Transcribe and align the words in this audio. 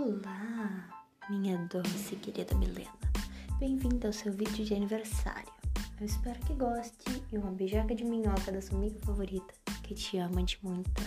Olá, 0.00 1.04
minha 1.28 1.58
doce 1.66 2.14
e 2.14 2.18
querida 2.18 2.54
Milena. 2.54 2.88
Bem-vinda 3.58 4.06
ao 4.06 4.12
seu 4.12 4.32
vídeo 4.32 4.64
de 4.64 4.72
aniversário. 4.72 5.52
Eu 6.00 6.06
espero 6.06 6.38
que 6.46 6.54
goste 6.54 7.20
e 7.32 7.36
uma 7.36 7.50
beijaca 7.50 7.96
de 7.96 8.04
minhoca 8.04 8.52
da 8.52 8.62
sua 8.62 8.78
amiga 8.78 8.96
favorita 9.04 9.52
que 9.82 9.96
te 9.96 10.16
ama 10.18 10.44
de 10.44 10.56
muito. 10.62 11.02